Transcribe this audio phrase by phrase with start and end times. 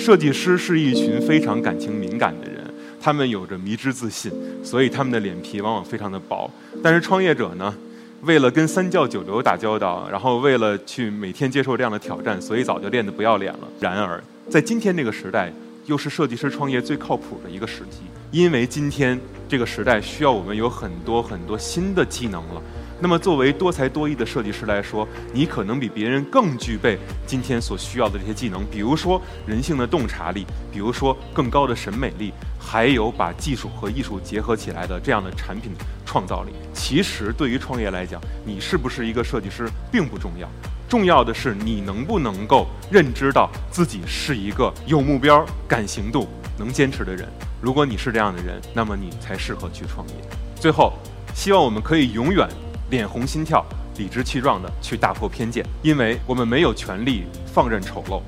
[0.00, 2.64] 设计师是一群非常感情敏感的人，
[2.98, 4.32] 他们有着迷之自信，
[4.64, 6.50] 所以他们的脸皮往往非常的薄。
[6.82, 7.74] 但是创业者呢，
[8.22, 13.68] 为了跟三教九流打交道，然后为了去每天接受这样的挑战，所以早就练得不要脸了。
[13.78, 15.52] 然而，在今天这个时代，
[15.84, 17.98] 又是设计师创业最靠谱的一个时机，
[18.30, 19.20] 因为今天
[19.50, 22.62] 这个时代需要我们有很多很多新的技能了。
[23.02, 35.72] 那么，作为多才多艺的设计师来说，你可能比别人更具备今天所需要的这些技能，比如说人性的洞察力，比如说更高的审美力，还有把技术和艺术结合起来的这样的产品
[36.04, 36.52] 创造力。
[36.74, 40.46] 其实，对于创业来讲，你是不是一个设计师并不重要，
[40.86, 47.26] 重要的是你能不能够认知到自己是一个有目标、敢行动、能坚持的人。
[47.62, 50.14] 如果你是这样的人，那么你才适合去创业。
[50.54, 50.92] 最后，
[51.34, 52.46] 希望我们可以永远。
[52.90, 53.64] 脸红心跳、
[53.96, 58.20] 理直气壮地去打破偏见，因为我们没有权利放任丑陋，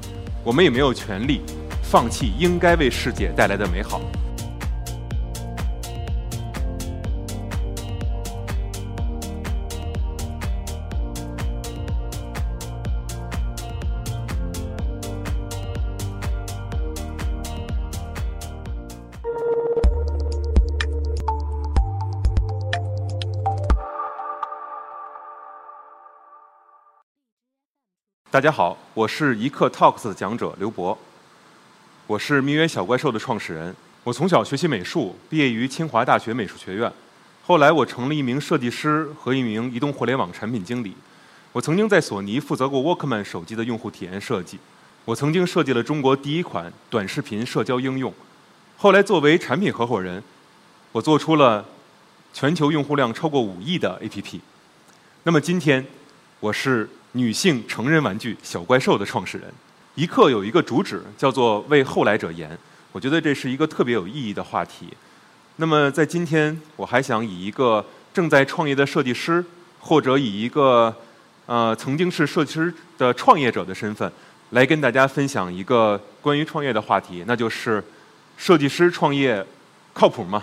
[0.44, 1.40] 我们也没有权利
[1.82, 4.00] 放弃应该为世界带来的美好。
[28.32, 30.96] 大家好，我是一刻 Talks 的讲者刘博，
[32.06, 33.76] 我是名曰小怪兽的创始人。
[34.04, 36.90] 我从小学习美术，毕业于清华大学美术学院。
[37.44, 40.96] 后来我成了一名设计师和一名移动互联网产品经理。
[41.52, 44.58] 我曾经在索尼负责过 Walkman 手机的用户体验设计。
[45.04, 48.10] 我曾经设计了中国第一款短视频社交应用。
[48.78, 50.22] 后来作为产品合伙人，
[50.92, 51.62] 我做出了
[52.32, 54.40] 全球用户量超过五亿的 APP。
[55.24, 55.86] 那么今天，
[56.40, 56.88] 我是。
[57.12, 59.52] 女性成人玩具小怪兽的创始人，
[59.94, 62.56] 一刻有一个主旨叫做为后来者言，
[62.90, 64.88] 我觉得这是一个特别有意义的话题。
[65.56, 67.84] 那么在今天，我还想以一个
[68.14, 69.44] 正在创业的设计师，
[69.78, 70.94] 或者以一个
[71.44, 74.10] 呃曾经是设计师的创业者的身份，
[74.50, 77.84] 来跟大家分享一个关于创业的话题，那就是
[78.38, 79.44] 设计师创业
[79.92, 80.42] 靠谱吗？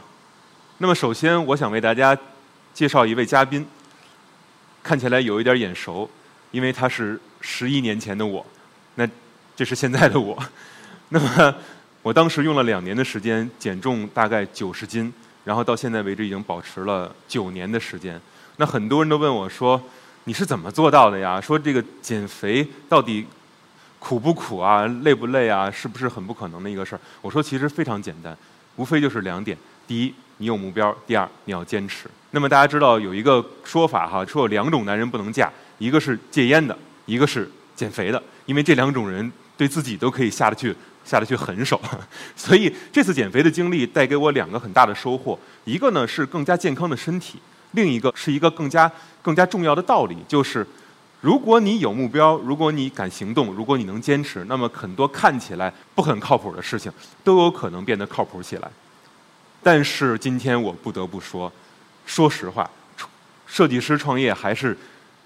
[0.77, 2.15] 那么首先，我想为大家
[2.75, 3.65] 介绍一位嘉宾，
[4.83, 6.07] 看起来有一点眼熟。
[6.51, 8.45] 因为他是十一年前的我，
[8.95, 9.07] 那
[9.55, 10.37] 这是现在的我。
[11.09, 11.55] 那么
[12.01, 18.19] 我当时用了两年的时间减重大概九十斤，然后到现在为止已经保持了九年的时间。
[18.57, 19.81] 那很多人都问我说
[20.25, 23.25] ：“你是怎么做到的呀？”说这个减肥到底
[23.99, 24.85] 苦不苦啊？
[25.03, 25.69] 累不累啊？
[25.71, 26.99] 是不是很不可能的一个事儿？
[27.21, 28.37] 我说其实非常简单，
[28.75, 32.09] 无非就是两点：第一，你有目标；第二，你要坚持。
[32.31, 35.51] 那么大家知道有一个说法哈，说有两种男人不能嫁。
[35.79, 41.81] 一个是戒烟的，一个是减肥的，因为这两种人对自己都可以下得去下得去狠手，
[42.35, 47.39] 所以这次减肥的经历带给我两个很大的收获，一个呢是更加健康的身体，
[47.71, 48.91] 另一个是一个更加
[49.21, 50.67] 更加重要的道理，就是
[51.21, 56.91] 如果你有目标，如果你敢行动，如果你能坚持，那么很多看起来不很靠谱的事情
[57.23, 58.69] 都有可能变得靠谱起来。
[59.63, 61.51] 但是今天我不得不说，
[62.05, 62.69] 说实话，
[63.47, 64.77] 设计师创业还是。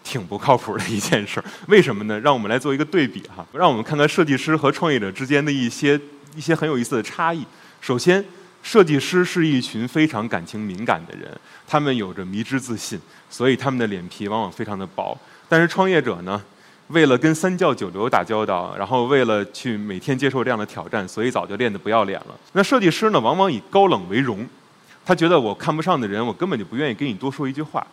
[0.03, 2.19] 挺不靠谱的一件事，为什么呢？
[2.19, 5.99] 让我们来做一个对比哈， 让我们看看设计师和创业者之间的一些
[6.35, 7.45] 一些很有意思的差异。
[7.79, 8.23] 首先，
[8.61, 11.29] 设计师是一群非常感情敏感的人，
[11.67, 12.99] 他们有着迷之自信，
[13.29, 15.17] 所以他们的脸皮往往非常的薄。
[15.49, 16.41] 但是创业者呢，
[16.87, 22.37] 为了跟三教九流打交道，然后为了去每天接受这样的挑战，所以早就练得不要脸了。
[22.53, 24.47] 那设计师呢，往往以高冷为荣，
[25.05, 27.85] 他觉得我看不上的人，我根本就不愿意跟你多说一句话。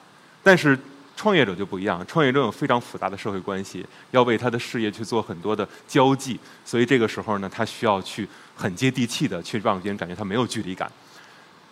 [0.43, 0.79] 但是
[1.21, 8.27] 创业者就不一样，创业者有非常复杂的社会关系，要为他的事业去做很多的交际，所以这个时候呢，他需要去
[8.57, 10.91] 很接地气的去让别人感觉他没有距离感。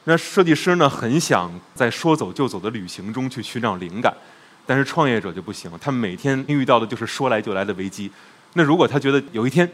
[0.04, 4.14] 那设计师呢，很想在说走就走的旅行中去寻找灵感，
[4.66, 8.10] 但是创业者就不行，他每天遇到的就是说来就来的危机。
[8.52, 9.66] 那如果他觉得有一天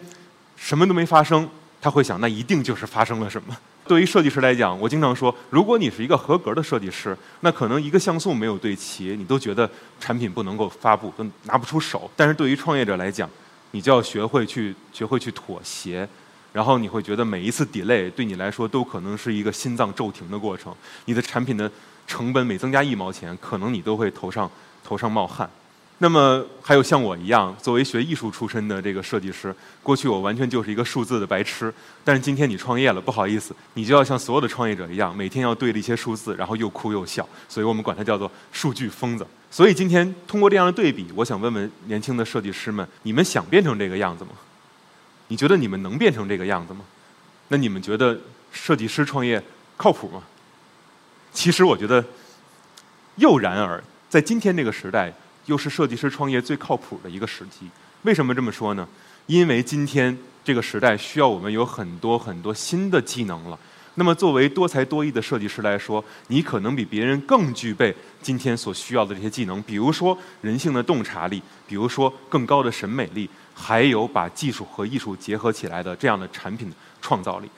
[0.54, 1.50] 什么都没发生，
[1.80, 3.56] 他会想，那一定就是发生了什么。
[3.86, 9.68] 对于设计师来讲，我经常说，如果你是一个合格的设计师，那可能一个像素没有对齐，你都觉得
[10.00, 12.10] 产品不能够发布，都拿不出手。
[12.16, 13.28] 但是对于创业者来讲，
[13.72, 16.08] 你就要学会去学会去妥协，
[16.52, 20.74] 然后你会觉得每一次 delay 对你来说都可能是一个心脏骤停的过程。
[21.04, 21.70] 你的产品的
[22.06, 24.50] 成本每增加一毛钱，可能你都会头上
[24.82, 25.48] 头上冒汗。
[25.98, 31.72] 那么还有像我一样，作为学艺术出身的这个设计师，过去我完全就是一个数字的白痴。
[32.02, 37.26] 但是今天你创业了，不好意思，你就要像所有的创业者一样，每天要对着一些数字，然后又哭又笑。
[37.48, 39.24] 所以我们管它叫做数据疯子。
[39.50, 44.30] 所以今天通过这样的对比，我想问问年轻的设计师们：你们想变成这个样子吗？
[45.28, 46.80] 你觉得你们能变成这个样子吗？
[47.48, 48.18] 那你们觉得
[48.52, 49.42] 设计师创业
[49.76, 50.22] 靠谱吗？
[51.32, 52.04] 其实我觉得，
[53.16, 55.12] 又然而，在今天这个时代，
[55.46, 57.68] 又是设计师创业最靠谱的一个时机。
[58.02, 58.86] 为什么这么说呢？
[59.26, 63.58] 因为今天这个时代需要我们有很多很多新的技能了。
[63.96, 77.48] 那么，作为多才多艺的设计师来说，你可能比别人更具备今天所需要的这些技能，比如说人性的洞察力，比如说更高的审美力，还有把技术和艺术结合起来的这样的产品创造力。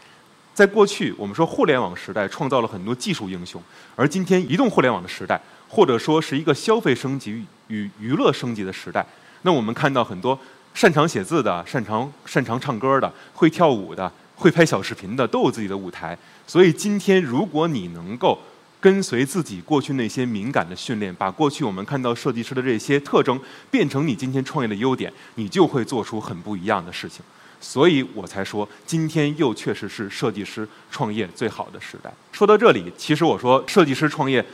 [0.52, 3.62] 在过去，我们说互联网时代创造了很多技术英雄，
[3.94, 7.32] 而今天移动互联网的时代，或者说是一个消费升级
[7.68, 9.04] 与娱乐升级的时代，
[9.42, 10.38] 那我们看到很多
[10.74, 14.10] 擅长写字的、擅长擅长唱歌的、会跳舞的。
[14.38, 16.14] 会拍小视频的都有自己的舞台，
[16.46, 18.38] 所以今天如果你能够
[18.78, 23.40] 跟随自己过去那些敏感的训练，把过去我们看到设计师的这些特征
[23.70, 27.24] 变成你今天创业的优点，你就会做出很不一样的事情。
[27.62, 32.12] 所以我才说，今天又确实是设计师创业最好的时代。
[32.30, 34.44] 说到这里，其实我说设计师创业，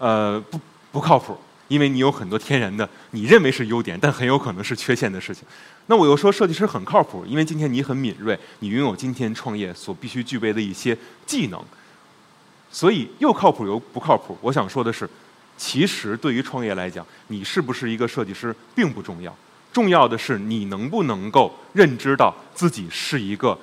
[0.00, 0.58] 呃，不
[0.90, 1.38] 不靠谱。
[1.72, 5.42] 因为你有很多天然的，你认为是优点，但很有可能是缺陷的事情。
[5.86, 11.58] 那我又说设计师很靠谱，因为今天你很敏锐，你拥有今天创业所必须具备的一些技能。
[12.70, 14.36] 所以又靠谱又不靠谱。
[14.42, 15.08] 我想说的是，
[15.56, 19.34] 其实对于创业来讲，你是不是一个设计师并不重要，
[19.72, 23.58] 重要的是你能不能够认知到自己是一个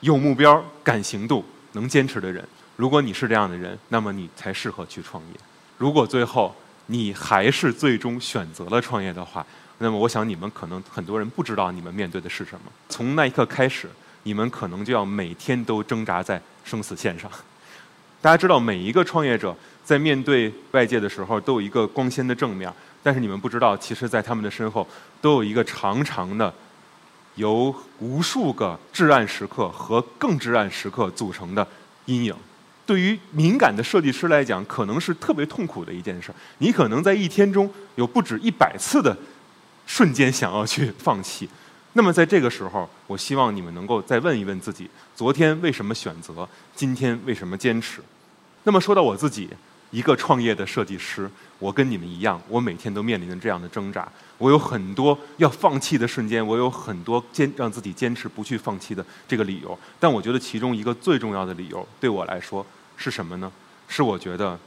[0.00, 1.42] 有目标、敢行动、
[1.72, 2.46] 能坚持的人。
[2.76, 5.40] 如果你是这样的人，那么你才适合去创业。
[5.78, 6.54] 如果最后，
[6.90, 9.46] 你还是最终选择了创业的话，
[9.78, 12.72] 那么我想你们可能很多人不知道你们面对的是什么。
[12.88, 13.88] 从那一刻开始，
[14.24, 17.30] 你们可能就要每天都挣扎在生死线上。
[18.20, 22.70] 大家知道，每一个创业者在面对外界的时候都有一个光鲜的正面，
[23.04, 24.86] 但是你们不知道，其实，在他们的身后
[25.20, 26.52] 都有一个长长的、
[27.36, 31.64] 由无数个至暗时刻和更至暗时刻组成的
[32.06, 32.34] 阴影。
[32.90, 36.34] 对于敏感的设计师来讲，可能是特别痛苦的一件事。
[36.58, 39.16] 你可能在一天中有不止一百次的
[39.86, 41.48] 瞬间想要去放弃。
[41.92, 46.48] 那么在这个时候，我希望你们能够再问一问自己：昨天为什么选择？
[46.74, 48.00] 今天为什么坚持？
[48.64, 49.48] 那么说到我自己。
[49.92, 51.28] 一个创业的设计师，
[51.58, 54.08] 我跟你们一样，我每天都面临着这样的挣扎。
[54.38, 59.76] 我有很多要放弃的瞬间，我有很多坚让自己坚持不去放弃的这个理由。
[59.98, 62.64] 但我觉得其中一个最重要的理由，对我来说
[63.00, 63.50] 是什么呢？
[63.88, 64.58] 是我觉得，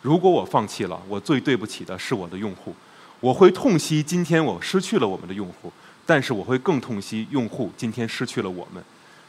[0.00, 2.74] 如果我放弃了，我最对不起的是我的用户。
[3.20, 5.70] 我会痛惜今天我失去了我们的用户，
[6.06, 8.82] 但是我会更痛惜用户今天失去了我们。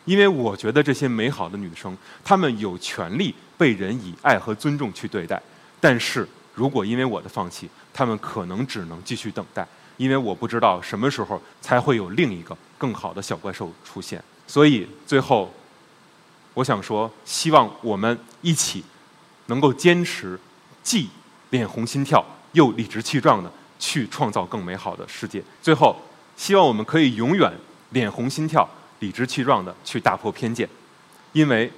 [0.06, 5.42] 因为我觉得这些美好的女生，她们有权利被人以爱和尊重去对待。
[5.82, 6.26] 但是
[6.56, 14.24] 如果因为我的放弃，她们可能只能继续等待，因为我不知道什么时候才会有另一个更好的小怪兽出现。
[14.48, 15.54] 所以最后，
[16.54, 18.84] 我想说，希望我们一起
[19.46, 20.40] 能够坚持，
[20.84, 21.10] 既
[21.52, 25.44] 脸红心跳又理直气壮的去创造更美好的世界。
[25.62, 25.96] 最后，
[26.36, 27.52] 希望我们可以永远
[27.92, 28.68] 脸红心跳。
[29.00, 30.68] 理直气壮的去打破偏见，
[31.32, 31.72] 因为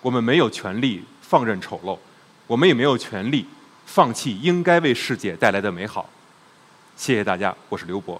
[0.00, 1.98] 我们没有权利放任丑陋，
[2.46, 3.46] 我们也没有权利
[3.84, 6.08] 放弃应该为世界带来的美好。
[6.96, 8.18] 谢谢大家，我是刘博。